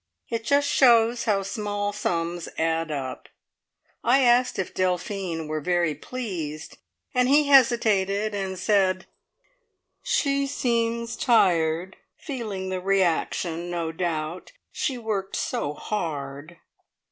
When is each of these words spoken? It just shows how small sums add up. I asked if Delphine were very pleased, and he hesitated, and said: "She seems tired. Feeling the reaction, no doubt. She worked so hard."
It 0.29 0.43
just 0.43 0.67
shows 0.67 1.25
how 1.25 1.43
small 1.43 1.93
sums 1.93 2.49
add 2.57 2.89
up. 2.89 3.29
I 4.03 4.21
asked 4.23 4.57
if 4.57 4.73
Delphine 4.73 5.47
were 5.47 5.61
very 5.61 5.93
pleased, 5.93 6.79
and 7.13 7.29
he 7.29 7.49
hesitated, 7.49 8.33
and 8.33 8.57
said: 8.57 9.05
"She 10.01 10.47
seems 10.47 11.15
tired. 11.15 11.97
Feeling 12.17 12.69
the 12.69 12.81
reaction, 12.81 13.69
no 13.69 13.91
doubt. 13.91 14.53
She 14.71 14.97
worked 14.97 15.35
so 15.35 15.75
hard." 15.75 16.57